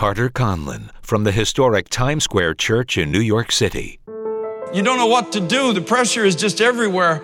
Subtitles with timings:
[0.00, 4.00] Carter Conlon from the historic Times Square Church in New York City.
[4.72, 5.74] You don't know what to do.
[5.74, 7.22] The pressure is just everywhere.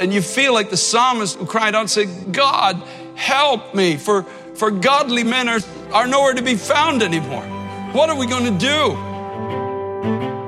[0.00, 2.82] And you feel like the psalmist who cried out and said, God,
[3.14, 4.22] help me, for,
[4.54, 5.60] for godly men are,
[5.92, 7.44] are nowhere to be found anymore.
[7.92, 8.94] What are we going to do?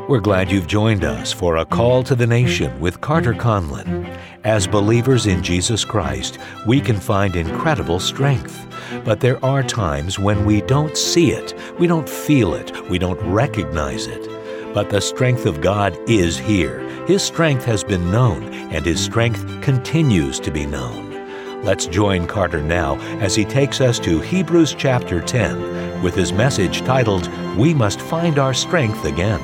[0.08, 4.18] We're glad you've joined us for a call to the nation with Carter Conlon.
[4.46, 8.64] As believers in Jesus Christ, we can find incredible strength.
[9.04, 13.20] But there are times when we don't see it, we don't feel it, we don't
[13.22, 14.30] recognize it.
[14.72, 16.78] But the strength of God is here.
[17.08, 21.64] His strength has been known, and His strength continues to be known.
[21.64, 26.82] Let's join Carter now as he takes us to Hebrews chapter 10 with his message
[26.82, 29.40] titled, We Must Find Our Strength Again.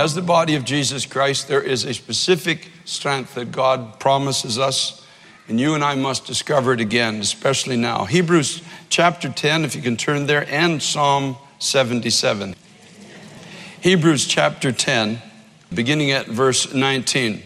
[0.00, 5.06] As the body of Jesus Christ, there is a specific strength that God promises us,
[5.46, 8.06] and you and I must discover it again, especially now.
[8.06, 12.54] Hebrews chapter 10, if you can turn there, and Psalm 77.
[13.82, 15.20] Hebrews chapter 10,
[15.74, 17.42] beginning at verse 19.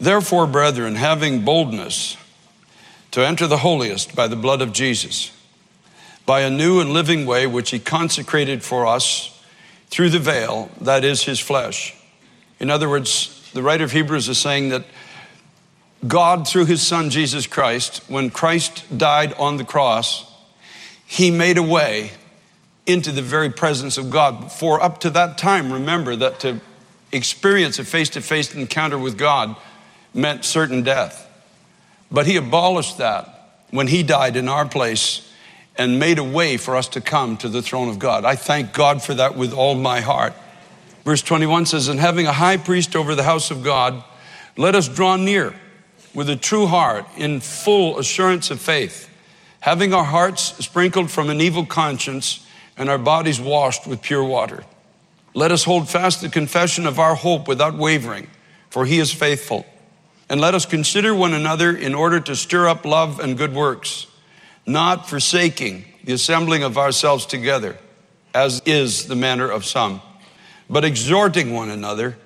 [0.00, 2.16] Therefore, brethren, having boldness
[3.10, 5.36] to enter the holiest by the blood of Jesus,
[6.24, 9.36] by a new and living way which he consecrated for us
[9.90, 11.94] through the veil, that is his flesh.
[12.58, 14.84] In other words, the writer of Hebrews is saying that
[16.06, 20.30] God, through his son Jesus Christ, when Christ died on the cross,
[21.04, 22.12] he made a way
[22.86, 24.50] into the very presence of God.
[24.50, 26.60] For up to that time, remember that to
[27.12, 29.56] experience a face to face encounter with God
[30.14, 31.26] meant certain death.
[32.10, 35.29] But he abolished that when he died in our place
[35.80, 38.26] and made a way for us to come to the throne of God.
[38.26, 40.34] I thank God for that with all my heart.
[41.06, 44.04] Verse 21 says, And having a high priest over the house of God,
[44.58, 45.54] let us draw near
[46.14, 49.08] with a true heart in full assurance of faith,
[49.60, 54.64] having our hearts sprinkled from an evil conscience and our bodies washed with pure water.
[55.32, 58.28] Let us hold fast the confession of our hope without wavering,
[58.68, 59.64] for he is faithful.
[60.28, 64.08] And let us consider one another in order to stir up love and good works
[64.72, 67.76] not forsaking the assembling of ourselves together,
[68.34, 70.00] as is the manner of some,
[70.68, 72.16] but exhorting one another,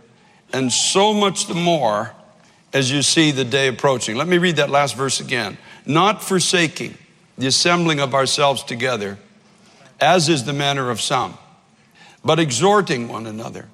[0.53, 2.13] and so much the more
[2.73, 4.17] as you see the day approaching.
[4.17, 5.57] Let me read that last verse again.
[5.87, 6.97] Not forsaking
[7.39, 9.19] the assembling of ourselves together,
[10.01, 11.39] as is the manner of some,
[12.25, 13.69] but exhorting one another,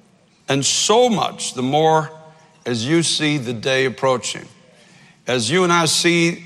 [0.47, 2.11] and so much the more
[2.65, 4.47] as you see the day approaching.
[5.27, 6.43] As you and I see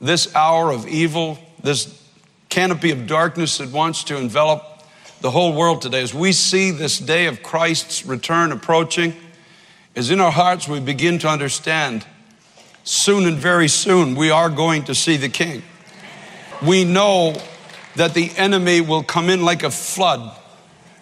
[0.00, 2.02] this hour of evil, this
[2.48, 4.82] canopy of darkness that wants to envelop
[5.20, 9.14] the whole world today, as we see this day of Christ's return approaching,
[9.96, 12.06] as in our hearts we begin to understand
[12.84, 15.62] soon and very soon we are going to see the King.
[16.62, 17.34] We know
[17.96, 20.36] that the enemy will come in like a flood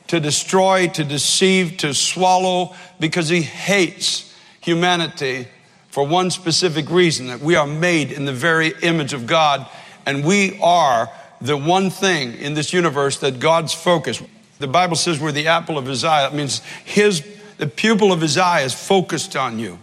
[0.09, 5.49] to destroy, to deceive, to swallow, because he hates humanity
[5.91, 9.67] for one specific reason that we are made in the very image of God
[10.07, 14.23] and we are the one thing in this universe that God's focus.
[14.59, 16.23] The Bible says we're the apple of his eye.
[16.23, 17.27] That means his
[17.59, 19.79] the pupil of his eye is focused on you.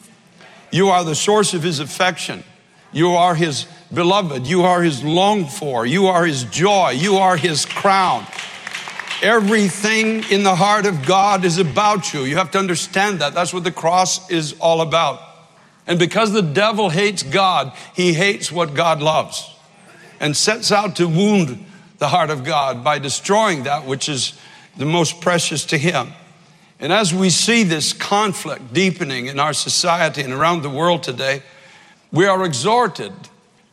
[0.72, 2.44] You are the source of his affection.
[2.92, 4.46] You are his beloved.
[4.46, 5.86] You are his longed for.
[5.86, 6.92] You are his joy.
[6.92, 8.26] You are his crown.
[9.22, 12.22] Everything in the heart of God is about you.
[12.22, 13.34] You have to understand that.
[13.34, 15.22] That's what the cross is all about.
[15.88, 19.53] And because the devil hates God, he hates what God loves
[20.24, 21.66] and sets out to wound
[21.98, 24.40] the heart of God by destroying that which is
[24.78, 26.14] the most precious to him.
[26.80, 31.44] And as we see this conflict deepening in our society and around the world today,
[32.10, 33.12] we are exhorted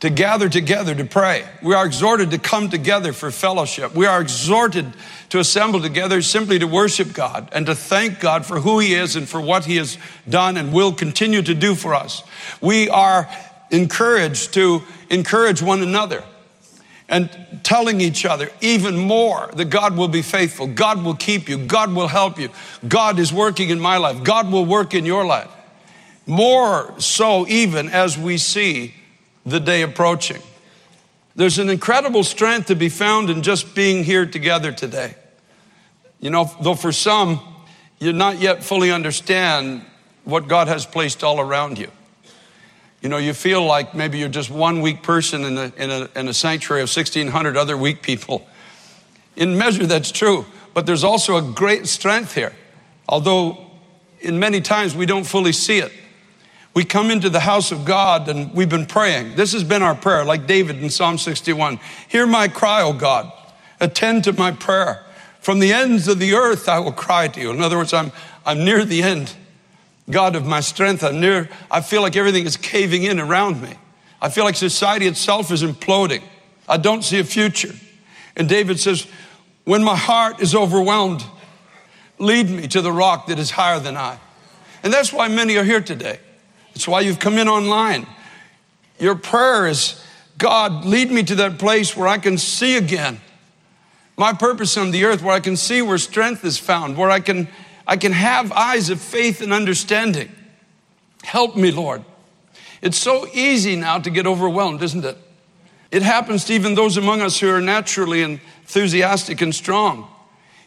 [0.01, 1.47] to gather together to pray.
[1.63, 3.95] We are exhorted to come together for fellowship.
[3.95, 4.91] We are exhorted
[5.29, 9.15] to assemble together simply to worship God and to thank God for who He is
[9.15, 9.97] and for what He has
[10.27, 12.23] done and will continue to do for us.
[12.59, 13.29] We are
[13.69, 16.25] encouraged to encourage one another
[17.11, 17.29] and
[17.61, 21.93] telling each other even more that God will be faithful, God will keep you, God
[21.93, 22.49] will help you,
[22.87, 25.51] God is working in my life, God will work in your life.
[26.25, 28.95] More so, even as we see
[29.45, 30.41] the day approaching.
[31.35, 35.15] There's an incredible strength to be found in just being here together today.
[36.19, 37.41] You know, though for some,
[37.99, 39.83] you're not yet fully understand
[40.23, 41.89] what God has placed all around you.
[43.01, 46.09] You know, you feel like maybe you're just one weak person in a, in a,
[46.15, 48.47] in a sanctuary of 1,600 other weak people.
[49.35, 52.53] In measure, that's true, but there's also a great strength here.
[53.09, 53.57] Although
[54.19, 55.91] in many times we don't fully see it.
[56.73, 59.35] We come into the house of God and we've been praying.
[59.35, 61.79] This has been our prayer, like David in Psalm 61.
[62.07, 63.31] Hear my cry, O God.
[63.79, 65.03] Attend to my prayer.
[65.41, 67.49] From the ends of the earth, I will cry to you.
[67.49, 68.11] In other words, I'm,
[68.45, 69.35] I'm near the end.
[70.09, 73.73] God of my strength, I'm near, I feel like everything is caving in around me.
[74.21, 76.23] I feel like society itself is imploding.
[76.67, 77.73] I don't see a future.
[78.35, 79.07] And David says,
[79.63, 81.23] When my heart is overwhelmed,
[82.17, 84.19] lead me to the rock that is higher than I.
[84.83, 86.19] And that's why many are here today.
[86.73, 88.07] That's why you've come in online.
[88.99, 90.03] Your prayer is,
[90.37, 93.19] God, lead me to that place where I can see again
[94.17, 97.19] my purpose on the earth, where I can see where strength is found, where I
[97.19, 97.47] can,
[97.91, 100.31] I can have eyes of faith and understanding.
[101.23, 102.05] Help me, Lord.
[102.81, 105.17] It's so easy now to get overwhelmed, isn't it?
[105.91, 110.07] It happens to even those among us who are naturally enthusiastic and strong.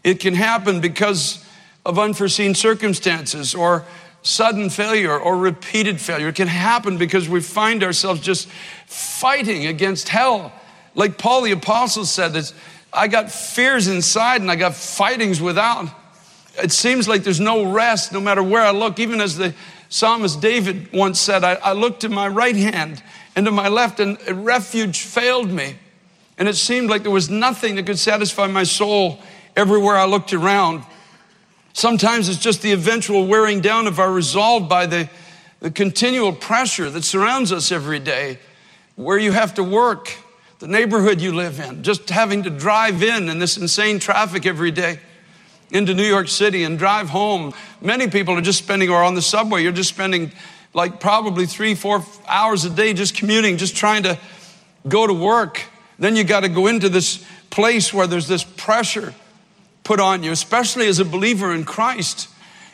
[0.03, 1.43] It can happen because
[1.87, 3.87] of unforeseen circumstances or
[4.21, 6.29] sudden failure or repeated failure.
[6.29, 8.49] It can happen because we find ourselves just
[8.85, 10.53] fighting against hell.
[10.95, 12.37] Like Paul the Apostle said,
[12.93, 15.89] I got fears inside and I got fightings without.
[16.63, 18.99] It seems like there's no rest no matter where I look.
[18.99, 19.55] Even as the
[19.89, 23.03] psalmist David once said, I, I looked to my right hand
[23.37, 25.77] and to my left, and refuge failed me.
[26.39, 29.19] And it seemed like there was nothing that could satisfy my soul
[29.57, 30.85] everywhere I looked around.
[31.73, 35.09] Sometimes it's just the eventual wearing down of our resolve by the,
[35.59, 38.39] the continual pressure that surrounds us every day,
[38.95, 40.15] where you have to work,
[40.61, 44.71] the neighborhood you live in, just having to drive in in this insane traffic every
[44.71, 45.01] day
[45.75, 47.53] into New York City and drive home.
[47.83, 50.33] Many people are just spending, or on the subway, you're just spending
[50.73, 54.19] like probably three, four hours a day just commuting, just trying to
[54.89, 55.63] go to work.
[55.99, 59.15] Then you got to go into this place where there's this pressure
[59.83, 62.29] put on you, especially as a believer in Christ.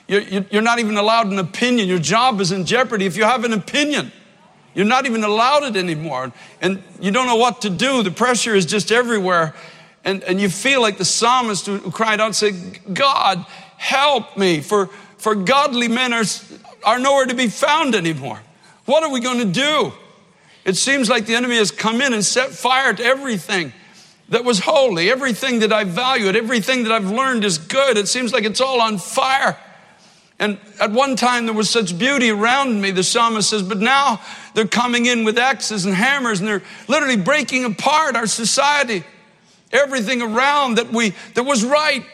[0.07, 1.89] You're not even allowed an opinion.
[1.89, 4.13] Your job is in jeopardy if you have an opinion.
[4.75, 6.33] You're not even allowed it anymore.
[6.61, 8.03] And you don't know what to do.
[8.03, 9.55] The pressure is just everywhere.
[10.05, 13.45] And, and you feel like the psalmist who cried out and said, God,
[13.77, 14.87] help me, for,
[15.19, 16.25] for godly men are,
[16.85, 18.41] are nowhere to be found anymore.
[18.87, 19.93] What are we going to do?
[20.65, 23.73] It seems like the enemy has come in and set fire to everything
[24.31, 27.97] that was holy, everything that I valued, everything that I've learned is good.
[27.97, 29.59] It seems like it's all on fire.
[30.39, 34.21] And at one time there was such beauty around me, the psalmist says, but now
[34.55, 39.05] they're coming in with axes and hammers and they're literally breaking apart our society.
[39.73, 42.05] Everything around that we that was right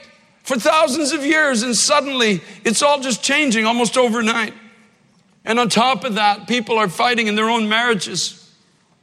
[0.42, 4.54] for thousands of years, and suddenly it's all just changing almost overnight.
[5.44, 8.52] And on top of that, people are fighting in their own marriages.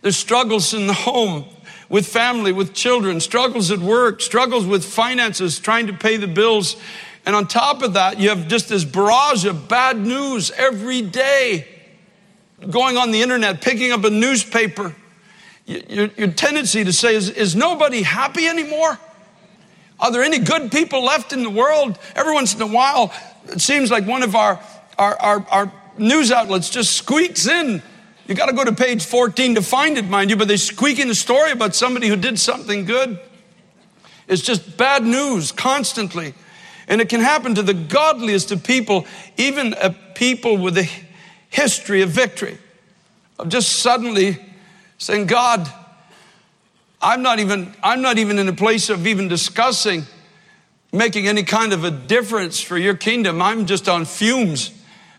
[0.01, 1.45] There's struggles in the home
[1.89, 6.75] with family, with children, struggles at work, struggles with finances, trying to pay the bills.
[7.25, 11.67] And on top of that, you have just this barrage of bad news every day.
[12.69, 14.95] Going on the internet, picking up a newspaper.
[15.65, 18.99] Your, your tendency to say, is, is nobody happy anymore?
[19.99, 21.97] Are there any good people left in the world?
[22.15, 23.13] Every once in a while,
[23.47, 24.59] it seems like one of our,
[24.97, 27.81] our, our, our news outlets just squeaks in
[28.27, 30.99] you got to go to page 14 to find it, mind you, but they squeak
[30.99, 33.19] in a story about somebody who did something good.
[34.27, 36.33] It's just bad news constantly.
[36.87, 39.05] And it can happen to the godliest of people,
[39.35, 40.89] even a people with a
[41.49, 42.57] history of victory,
[43.39, 44.37] of just suddenly
[45.03, 45.71] saying, God,
[47.01, 50.05] I'm not even, I'm not even in a place of even discussing
[50.93, 53.41] making any kind of a difference for your kingdom.
[53.41, 54.71] I'm just on fumes.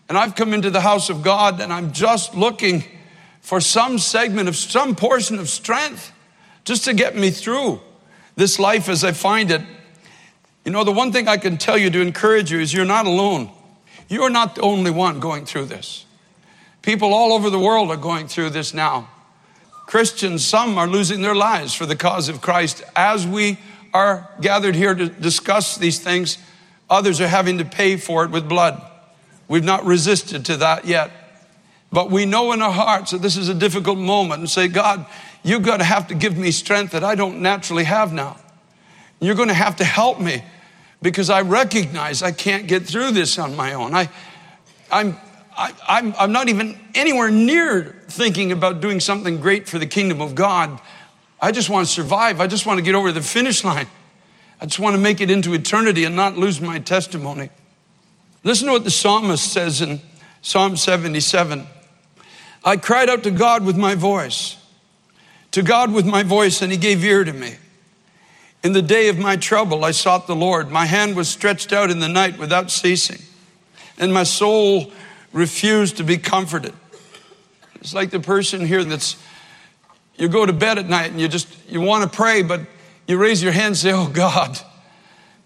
[0.09, 2.83] And I've come into the house of God and I'm just looking
[3.41, 6.11] for some segment of some portion of strength
[6.63, 7.81] just to get me through
[8.35, 9.61] this life as I find it.
[10.63, 13.05] You know, the one thing I can tell you to encourage you is you're not
[13.05, 13.51] alone.
[14.07, 16.05] You're not the only one going through this.
[16.81, 19.09] People all over the world are going through this now.
[19.85, 22.83] Christians, some are losing their lives for the cause of Christ.
[22.95, 23.59] As we
[23.93, 26.37] are gathered here to discuss these things,
[26.89, 28.81] others are having to pay for it with blood.
[29.47, 31.11] We've not resisted to that yet.
[31.91, 35.05] But we know in our hearts that this is a difficult moment and say, God,
[35.43, 38.37] you're going to have to give me strength that I don't naturally have now.
[39.19, 40.43] You're going to have to help me
[41.01, 43.93] because I recognize I can't get through this on my own.
[43.93, 44.09] I,
[44.91, 45.15] I'm,
[45.57, 50.21] I, I'm, I'm not even anywhere near thinking about doing something great for the kingdom
[50.21, 50.79] of God.
[51.41, 52.41] I just want to survive.
[52.41, 53.87] I just want to get over the finish line.
[54.59, 57.49] I just want to make it into eternity and not lose my testimony.
[58.43, 60.01] Listen to what the psalmist says in
[60.41, 61.67] Psalm 77.
[62.63, 64.57] I cried out to God with my voice,
[65.51, 67.55] to God with my voice, and He gave ear to me.
[68.63, 70.71] In the day of my trouble, I sought the Lord.
[70.71, 73.21] My hand was stretched out in the night without ceasing,
[73.97, 74.91] and my soul
[75.35, 76.73] refused to be comforted.
[77.75, 79.17] It's like the person here that's,
[80.15, 82.61] you go to bed at night and you just, you want to pray, but
[83.05, 84.57] you raise your hand and say, Oh God,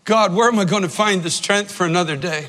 [0.05, 2.47] God, where am I going to find the strength for another day?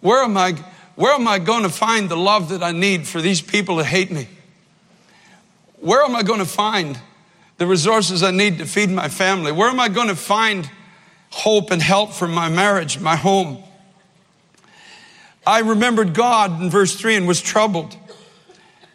[0.00, 0.54] Where am I,
[0.96, 3.86] where am I going to find the love that I need for these people that
[3.86, 4.28] hate me?
[5.76, 6.98] Where am I going to find
[7.58, 9.52] the resources I need to feed my family?
[9.52, 10.68] Where am I going to find
[11.30, 13.62] hope and help for my marriage, my home?
[15.46, 17.96] I remembered God in verse 3 and was troubled.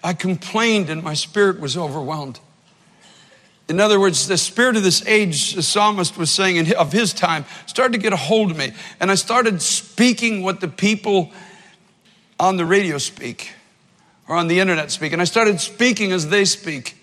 [0.04, 2.40] I complained and my spirit was overwhelmed.
[3.68, 7.44] In other words, the spirit of this age, the psalmist was saying of his time,
[7.66, 8.72] started to get a hold of me.
[9.00, 11.32] And I started speaking what the people
[12.40, 13.52] on the radio speak
[14.30, 15.12] or on the internet speak.
[15.12, 16.96] And I started speaking as they speak.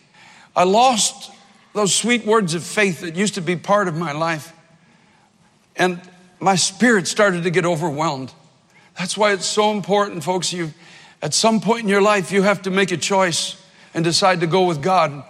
[0.57, 1.33] I lost
[1.75, 4.55] those sweet words of faith that used to be part of my life.
[5.77, 6.01] And
[6.41, 8.33] my spirit started to get overwhelmed.
[8.99, 10.53] That's why it's so important, folks.
[10.53, 10.73] You,
[11.21, 13.61] at some point in your life, you have to make a choice
[13.93, 15.25] and decide to go with God.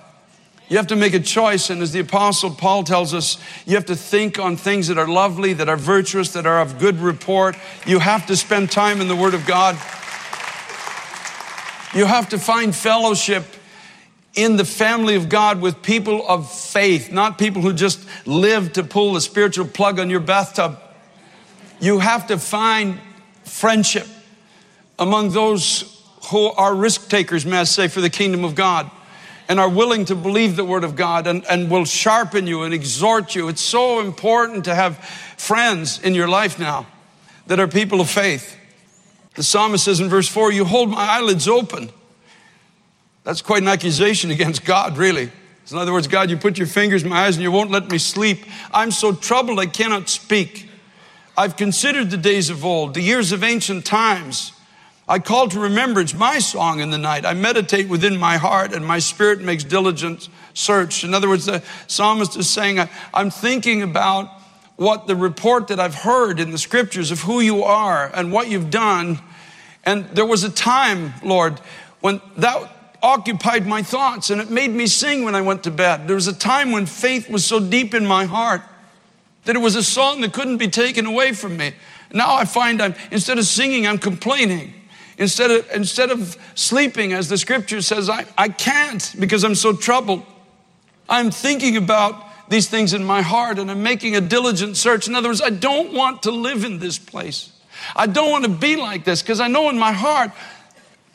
[0.69, 3.85] You have to make a choice, and as the Apostle Paul tells us, you have
[3.87, 7.57] to think on things that are lovely, that are virtuous, that are of good report.
[7.87, 9.75] You have to spend time in the Word of God.
[11.95, 13.45] You have to find fellowship
[14.35, 18.83] in the family of God with people of faith, not people who just live to
[18.83, 20.81] pull a spiritual plug on your bathtub.
[21.79, 22.99] You have to find
[23.55, 24.09] friendship
[24.99, 28.91] among those who are risk takers, may I say, for the kingdom of God
[29.49, 32.75] and are willing to believe the word of God and, and will sharpen you and
[32.75, 33.49] exhort you.
[33.49, 34.99] It's so important to have
[35.37, 36.87] friends in your life now
[37.47, 38.57] that are people of faith.
[39.37, 41.91] The psalmist says in verse 4, You hold my eyelids open.
[43.23, 45.31] That's quite an accusation against God, really.
[45.71, 47.89] In other words, God, you put your fingers in my eyes and you won't let
[47.89, 48.45] me sleep.
[48.73, 50.69] I'm so troubled I cannot speak.
[51.37, 54.53] I've considered the days of old, the years of ancient times.
[55.09, 57.27] I call to remembrance my song in the night.
[57.27, 61.05] I meditate within my heart, and my spirit makes diligent search.
[61.05, 62.79] In other words, the psalmist is saying,
[63.13, 64.31] I'm thinking about
[64.77, 68.49] what the report that I've heard in the scriptures of who you are and what
[68.49, 69.19] you've done.
[69.85, 71.61] And there was a time, Lord,
[72.01, 72.71] when that
[73.03, 76.09] occupied my thoughts and it made me sing when I went to bed.
[76.09, 78.63] There was a time when faith was so deep in my heart
[79.45, 81.73] that it was a song that couldn't be taken away from me.
[82.13, 84.75] Now I find I'm, instead of singing, I'm complaining.
[85.17, 89.73] Instead of, instead of sleeping, as the scripture says, I, I can't because I'm so
[89.73, 90.23] troubled.
[91.09, 95.07] I'm thinking about these things in my heart and I'm making a diligent search.
[95.07, 97.53] In other words, I don't want to live in this place.
[97.95, 100.31] I don't want to be like this because I know in my heart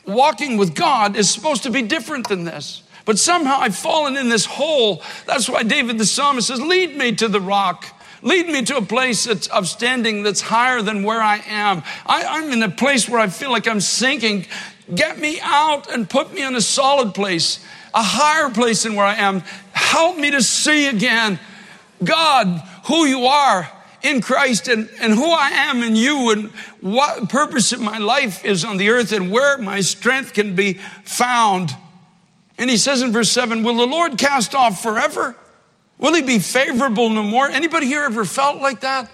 [0.06, 2.82] walking with God is supposed to be different than this.
[3.04, 5.02] But somehow I've fallen in this hole.
[5.26, 7.86] That's why David the psalmist says, Lead me to the rock.
[8.22, 11.82] Lead me to a place that's of standing that's higher than where I am.
[12.04, 14.46] I, am in a place where I feel like I'm sinking.
[14.94, 19.06] Get me out and put me in a solid place, a higher place than where
[19.06, 19.40] I am.
[19.72, 21.38] Help me to see again,
[22.04, 23.70] God, who you are
[24.02, 26.50] in Christ and, and who I am in you and
[26.80, 30.74] what purpose of my life is on the earth and where my strength can be
[31.04, 31.74] found.
[32.58, 35.36] And he says in verse 7 Will the Lord cast off forever?
[36.00, 37.48] Will he be favorable no more?
[37.48, 39.10] Anybody here ever felt like that?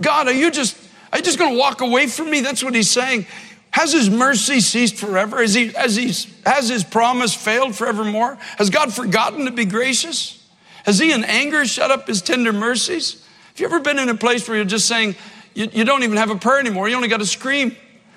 [0.00, 0.76] God, are you just,
[1.10, 2.40] are you just going to walk away from me?
[2.40, 3.26] That's what he's saying.
[3.70, 5.40] Has his mercy ceased forever?
[5.40, 6.12] Has, he, has, he,
[6.44, 8.36] has his promise failed forevermore?
[8.58, 10.46] Has God forgotten to be gracious?
[10.84, 13.26] Has he in anger shut up his tender mercies?
[13.48, 15.16] Have you ever been in a place where you're just saying,
[15.54, 16.88] you, you don't even have a prayer anymore?
[16.88, 17.74] You only got to scream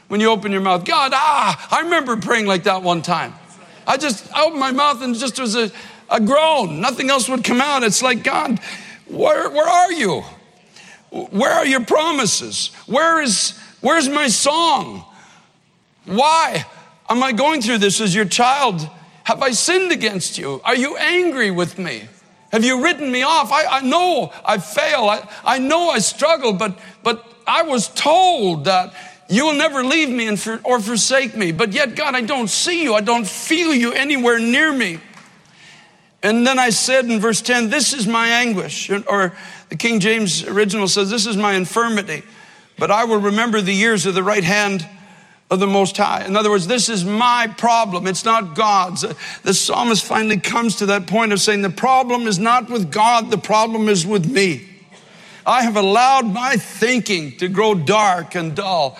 [0.10, 0.84] when you open your mouth.
[0.84, 3.34] God, ah, I remember praying like that one time.
[3.88, 5.72] I just opened my mouth and just was a,
[6.12, 6.82] a groan.
[6.82, 7.84] Nothing else would come out.
[7.84, 8.60] It's like, God,
[9.08, 10.24] where, where are you?
[11.10, 12.72] Where are your promises?
[12.86, 15.06] Where is, where's my song?
[16.06, 16.66] Why
[17.10, 18.88] am I going through this as your child?
[19.24, 20.62] Have I sinned against you?
[20.64, 22.04] Are you angry with me?
[22.52, 23.52] Have you written me off?
[23.52, 25.06] I, I know I fail.
[25.06, 28.94] I, I know I struggle, but, but I was told that
[29.30, 31.54] you will never leave me for, or forsake me.
[31.54, 32.94] But yet, God, I don't see you.
[32.94, 35.00] I don't feel you anywhere near me.
[36.24, 38.90] And then I said in verse 10, This is my anguish.
[38.90, 39.34] Or
[39.70, 42.24] the King James original says, This is my infirmity.
[42.78, 44.88] But I will remember the years of the right hand
[45.52, 46.26] of the Most High.
[46.26, 48.08] In other words, this is my problem.
[48.08, 49.06] It's not God's.
[49.44, 53.30] The psalmist finally comes to that point of saying, The problem is not with God,
[53.32, 54.68] the problem is with me.
[55.46, 58.98] I have allowed my thinking to grow dark and dull.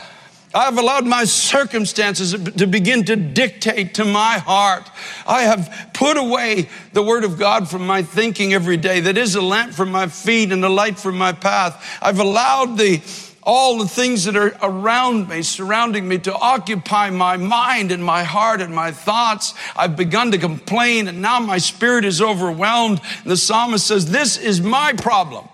[0.54, 4.90] I've allowed my circumstances to begin to dictate to my heart.
[5.26, 9.36] I have put away the Word of God from my thinking every day that is
[9.36, 12.00] a lamp for my feet and a light for my path.
[12.02, 13.02] I've allowed the
[13.44, 18.24] all the things that are around me, surrounding me, to occupy my mind and my
[18.24, 19.54] heart and my thoughts.
[19.76, 23.02] I've begun to complain, and now my spirit is overwhelmed.
[23.24, 25.48] And the psalmist says, This is my problem.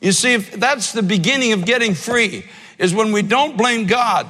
[0.00, 2.44] You see, if that's the beginning of getting free,
[2.78, 4.26] is when we don't blame God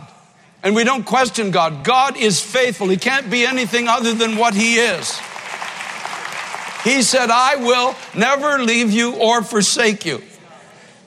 [0.62, 1.84] and we don't question God.
[1.84, 5.20] God is faithful, He can't be anything other than what He is.
[6.84, 10.22] He said, I will never leave you or forsake you.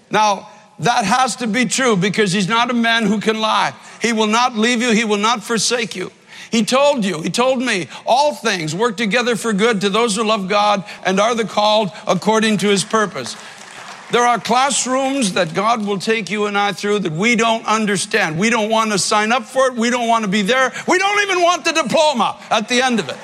[0.09, 3.73] Now, that has to be true because he's not a man who can lie.
[4.01, 6.11] He will not leave you, he will not forsake you.
[6.51, 10.23] He told you, he told me, all things work together for good to those who
[10.23, 13.35] love God and are the called according to his purpose.
[14.09, 18.39] There are classrooms that God will take you and I through that we don't understand.
[18.39, 19.75] We don't want to sign up for it.
[19.75, 20.71] We don't want to be there.
[20.87, 23.17] We don't even want the diploma at the end of it.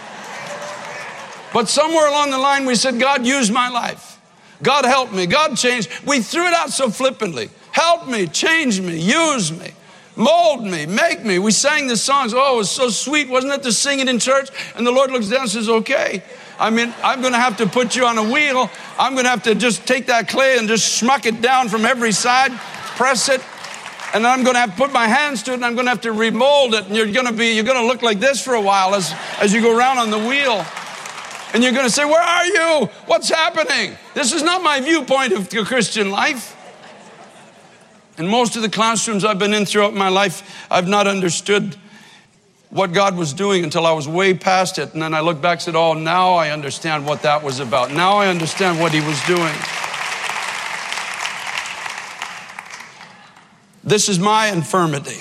[1.54, 4.20] But somewhere along the line, we said, God, use my life.
[4.62, 5.26] God help me.
[5.26, 5.88] God change.
[6.06, 7.50] We threw it out so flippantly.
[7.72, 9.72] Help me, change me, use me,
[10.16, 11.40] mold me, make me.
[11.40, 12.34] We sang the songs.
[12.36, 13.30] Oh, it was so sweet.
[13.30, 14.50] Wasn't it to sing it in church?
[14.76, 16.24] And the Lord looks down and says, okay.
[16.64, 18.72] I mean, I'm going to have to put you on a wheel.
[18.98, 21.84] I'm going to have to just take that clay and just smuck it down from
[21.84, 22.54] every side,
[22.96, 23.42] press it,
[24.14, 25.88] and then I'm going to have to put my hands to it and I'm going
[25.88, 26.86] to have to remold it.
[26.86, 29.14] And you're going to be, you're going to look like this for a while as,
[29.42, 30.66] as you go around on the wheel.
[31.54, 32.86] And you're going to say, Where are you?
[33.08, 33.98] What's happening?
[34.14, 36.56] This is not my viewpoint of the Christian life.
[38.18, 41.76] In most of the classrooms I've been in throughout my life, I've not understood
[42.74, 44.94] what God was doing until I was way past it.
[44.94, 47.92] And then I look back and said, Oh, now I understand what that was about.
[47.92, 49.54] Now I understand what He was doing.
[53.84, 55.20] This is my infirmity.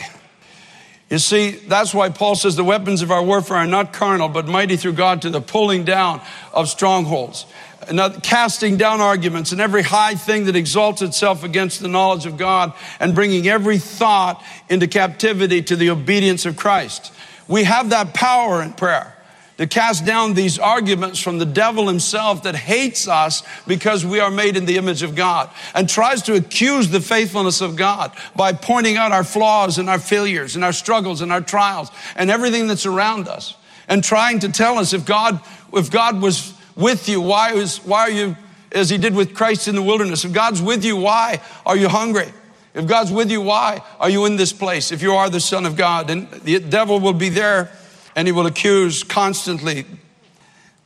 [1.10, 4.46] You see, that's why Paul says the weapons of our warfare are not carnal, but
[4.46, 6.22] mighty through God to the pulling down
[6.54, 7.44] of strongholds,
[7.86, 12.38] and casting down arguments and every high thing that exalts itself against the knowledge of
[12.38, 17.12] God, and bringing every thought into captivity to the obedience of Christ.
[17.48, 19.16] We have that power in prayer
[19.58, 24.30] to cast down these arguments from the devil himself that hates us because we are
[24.30, 28.52] made in the image of God and tries to accuse the faithfulness of God by
[28.52, 32.66] pointing out our flaws and our failures and our struggles and our trials and everything
[32.66, 33.54] that's around us
[33.88, 35.40] and trying to tell us if God,
[35.72, 38.36] if God was with you, why, was, why are you,
[38.72, 41.88] as he did with Christ in the wilderness, if God's with you, why are you
[41.88, 42.32] hungry?
[42.74, 44.92] If God's with you, why are you in this place?
[44.92, 47.70] If you are the Son of God, and the devil will be there
[48.16, 49.86] and he will accuse constantly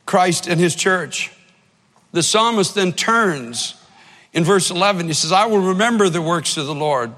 [0.05, 1.31] Christ and his church.
[2.11, 3.75] The psalmist then turns
[4.33, 5.07] in verse 11.
[5.07, 7.13] He says, I will remember the works of the Lord.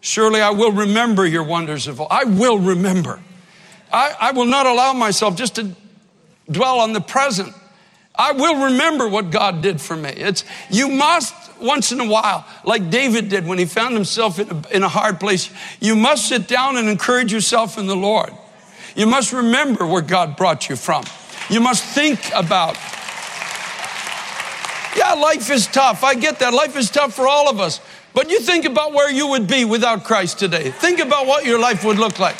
[0.00, 2.08] Surely I will remember your wonders of all.
[2.10, 3.20] I will remember.
[3.92, 5.70] I, I will not allow myself just to
[6.50, 7.54] dwell on the present.
[8.14, 10.10] I will remember what God did for me.
[10.10, 14.50] It's, you must once in a while, like David did when he found himself in
[14.50, 18.32] a, in a hard place, you must sit down and encourage yourself in the Lord.
[18.94, 21.04] You must remember where God brought you from.
[21.48, 22.76] You must think about.
[24.96, 26.04] Yeah, life is tough.
[26.04, 26.52] I get that.
[26.52, 27.80] Life is tough for all of us.
[28.14, 30.70] But you think about where you would be without Christ today.
[30.70, 32.36] Think about what your life would look like.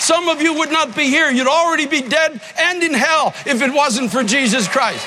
[0.00, 1.30] Some of you would not be here.
[1.30, 5.06] You'd already be dead and in hell if it wasn't for Jesus Christ.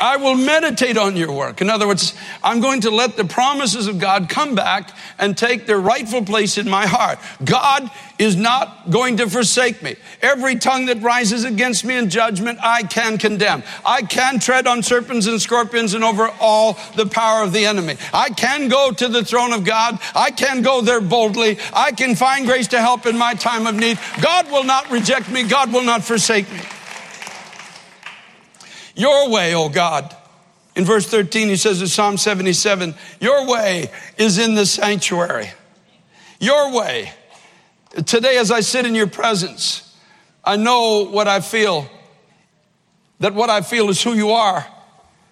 [0.00, 1.60] I will meditate on your work.
[1.60, 5.66] In other words, I'm going to let the promises of God come back and take
[5.66, 7.18] their rightful place in my heart.
[7.44, 9.96] God is not going to forsake me.
[10.22, 13.62] Every tongue that rises against me in judgment, I can condemn.
[13.84, 17.96] I can tread on serpents and scorpions and over all the power of the enemy.
[18.12, 19.98] I can go to the throne of God.
[20.14, 21.58] I can go there boldly.
[21.72, 23.98] I can find grace to help in my time of need.
[24.20, 25.44] God will not reject me.
[25.44, 26.60] God will not forsake me.
[28.98, 30.14] Your way, O God.
[30.74, 35.50] In verse 13, he says in Psalm 77, Your way is in the sanctuary.
[36.40, 37.12] Your way.
[38.06, 39.96] Today, as I sit in your presence,
[40.44, 41.88] I know what I feel.
[43.20, 44.66] That what I feel is who you are,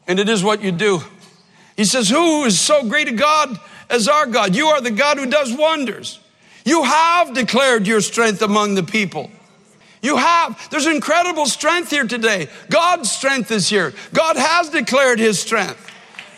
[0.07, 1.01] and it is what you do.
[1.77, 3.59] He says, Who is so great a God
[3.91, 4.55] as our God?
[4.55, 6.21] You are the God who does wonders.
[6.65, 9.31] You have declared your strength among the people.
[10.07, 10.71] You have.
[10.71, 12.47] There's incredible strength here today.
[12.71, 13.93] God's strength is here.
[14.15, 15.85] God has declared his strength.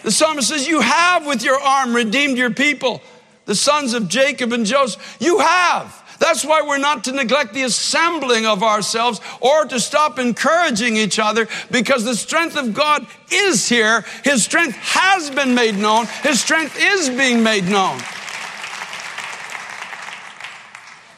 [0.03, 3.03] The psalmist says, You have with your arm redeemed your people,
[3.45, 5.19] the sons of Jacob and Joseph.
[5.21, 6.03] You have.
[6.19, 11.19] That's why we're not to neglect the assembling of ourselves or to stop encouraging each
[11.19, 14.03] other because the strength of God is here.
[14.25, 16.07] His strength has been made known.
[16.23, 18.01] His strength is being made known.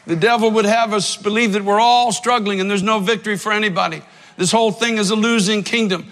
[0.07, 3.51] The devil would have us believe that we're all struggling and there's no victory for
[3.51, 4.01] anybody.
[4.37, 6.07] This whole thing is a losing kingdom.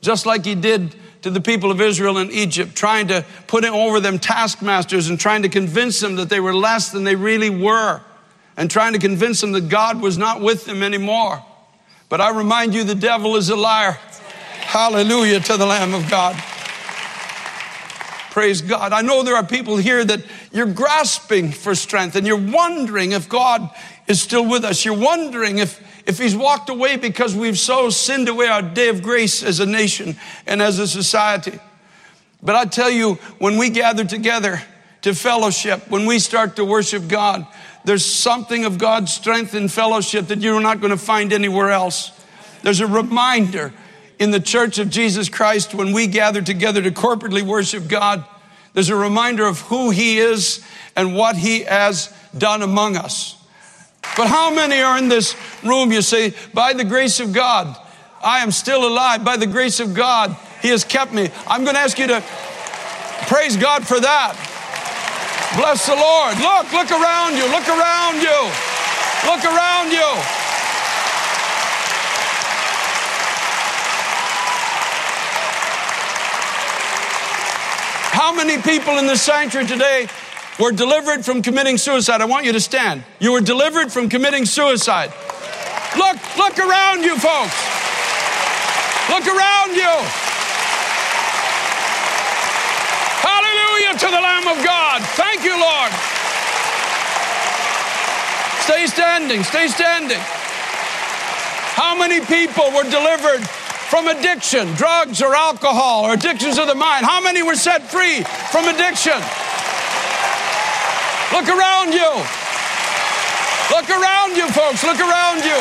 [0.00, 4.00] just like he did to the people of Israel in Egypt, trying to put over
[4.00, 8.00] them taskmasters and trying to convince them that they were less than they really were,
[8.56, 11.44] and trying to convince them that God was not with them anymore.
[12.08, 13.92] But I remind you, the devil is a liar.
[14.60, 16.42] Hallelujah to the Lamb of God.
[18.30, 18.92] Praise God.
[18.92, 23.28] I know there are people here that you're grasping for strength and you're wondering if
[23.28, 23.68] God
[24.06, 24.84] is still with us.
[24.84, 29.02] You're wondering if, if He's walked away because we've so sinned away our day of
[29.02, 30.16] grace as a nation
[30.46, 31.58] and as a society.
[32.40, 34.62] But I tell you, when we gather together
[35.02, 37.46] to fellowship, when we start to worship God,
[37.84, 42.12] there's something of God's strength and fellowship that you're not going to find anywhere else.
[42.62, 43.72] There's a reminder
[44.20, 48.22] in the church of Jesus Christ, when we gather together to corporately worship God,
[48.74, 50.62] there's a reminder of who He is
[50.94, 53.42] and what He has done among us.
[54.16, 55.90] But how many are in this room?
[55.90, 57.74] You say, by the grace of God,
[58.22, 59.24] I am still alive.
[59.24, 61.30] By the grace of God, He has kept me.
[61.46, 62.22] I'm going to ask you to
[63.26, 64.36] praise God for that.
[65.56, 66.36] Bless the Lord.
[66.36, 67.48] Look, look around you.
[67.48, 68.38] Look around you.
[69.24, 70.49] Look around you.
[78.30, 80.06] How many people in the sanctuary today
[80.60, 82.20] were delivered from committing suicide?
[82.20, 83.02] I want you to stand.
[83.18, 85.10] You were delivered from committing suicide.
[85.98, 87.58] Look, look around you, folks.
[89.10, 89.94] Look around you.
[93.18, 95.02] Hallelujah to the Lamb of God.
[95.18, 95.90] Thank you, Lord.
[98.62, 100.22] Stay standing, stay standing.
[101.74, 103.42] How many people were delivered
[103.90, 107.04] from addiction, drugs or alcohol or addictions of the mind?
[107.04, 108.22] How many were set free
[108.52, 109.18] from addiction?
[111.32, 112.10] Look around you.
[113.74, 114.84] Look around you, folks.
[114.84, 115.58] Look around you.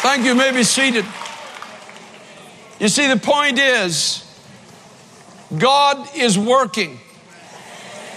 [0.00, 0.30] Thank you.
[0.30, 1.04] you may be seated.
[2.78, 4.24] You see, the point is
[5.58, 6.98] God is working.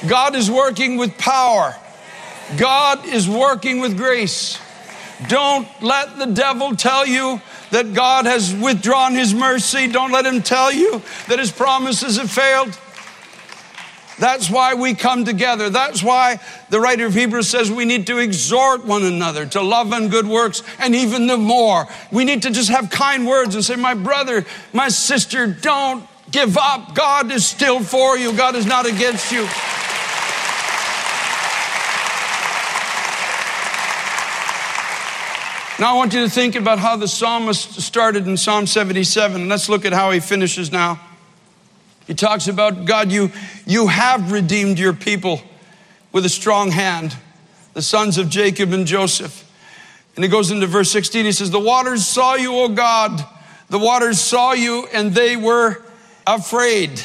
[0.08, 1.76] God is working with power.
[2.58, 4.60] God is working with grace.
[5.28, 9.88] Don't let the devil tell you that God has withdrawn his mercy.
[9.88, 12.78] Don't let him tell you that his promises have failed.
[14.20, 15.70] That's why we come together.
[15.70, 19.92] That's why the writer of Hebrews says we need to exhort one another to love
[19.92, 21.88] and good works, and even the more.
[22.12, 26.58] We need to just have kind words and say, My brother, my sister, don't give
[26.58, 26.94] up.
[26.94, 29.48] God is still for you, God is not against you.
[35.84, 39.42] Now I want you to think about how the psalmist started in Psalm 77.
[39.42, 40.98] and Let's look at how he finishes now.
[42.08, 43.34] He talks about God, you,
[43.66, 45.42] you have redeemed your people
[46.14, 47.18] with a strong hand,
[47.74, 49.44] the sons of Jacob and Joseph.
[50.16, 51.26] And he goes into verse 16.
[51.26, 53.22] He says, The waters saw you, O God.
[53.68, 55.84] The waters saw you, and they were
[56.26, 57.02] afraid.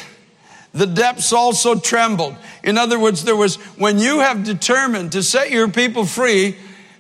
[0.73, 2.37] The depths also trembled.
[2.63, 6.55] In other words, there was, when you have determined to set your people free,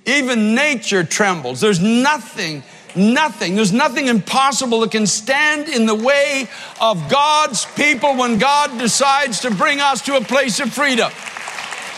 [0.08, 1.60] even nature trembles.
[1.60, 2.62] There's nothing,
[2.96, 6.48] nothing, there's nothing impossible that can stand in the way
[6.80, 11.12] of God's people when God decides to bring us to a place of freedom.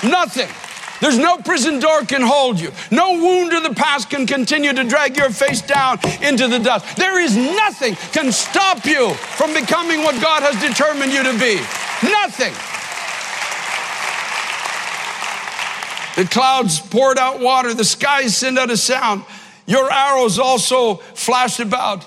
[0.02, 0.48] Nothing.
[1.00, 2.72] There's no prison door can hold you.
[2.90, 6.96] No wound of the past can continue to drag your face down into the dust.
[6.96, 11.56] There is nothing can stop you from becoming what God has determined you to be.
[12.02, 12.79] Nothing.
[16.20, 19.24] The clouds poured out water, the skies sent out a sound.
[19.64, 22.06] Your arrows also flashed about.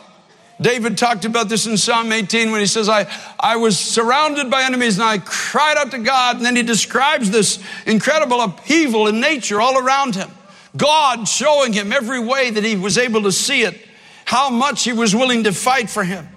[0.61, 4.65] David talked about this in Psalm 18 when he says, I, I was surrounded by
[4.65, 6.35] enemies and I cried out to God.
[6.35, 10.29] And then he describes this incredible upheaval in nature all around him.
[10.77, 13.83] God showing him every way that he was able to see it,
[14.25, 16.29] how much he was willing to fight for him.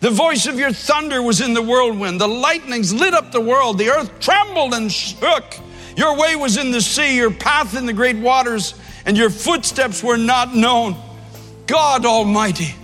[0.00, 2.20] The voice of your thunder was in the whirlwind.
[2.20, 3.78] The lightnings lit up the world.
[3.78, 5.60] The earth trembled and shook.
[5.96, 8.74] Your way was in the sea, your path in the great waters,
[9.04, 10.96] and your footsteps were not known.
[11.66, 12.74] God Almighty,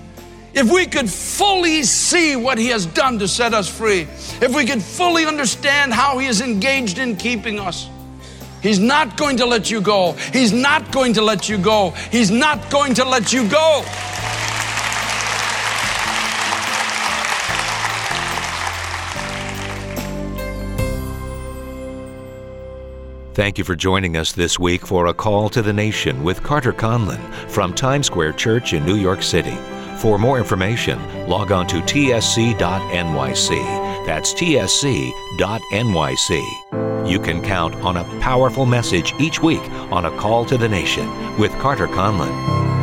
[0.55, 4.03] if we could fully see what He has done to set us free,
[4.41, 7.89] if we could fully understand how He is engaged in keeping us,
[8.63, 10.13] He's not going to let you go.
[10.33, 11.91] He's not going to let you go.
[12.11, 13.85] He's not going to let you go.
[23.37, 26.73] Thank you for joining us this week for a call to the nation with Carter
[26.73, 27.21] Conlon
[27.51, 29.55] from Times Square Church in New York City.
[29.99, 32.57] For more information, log on to tsc.nyc.
[34.07, 35.11] That's tsc.nyc.
[37.11, 41.37] You can count on a powerful message each week on A Call to the Nation
[41.39, 42.76] with Carter Conlon.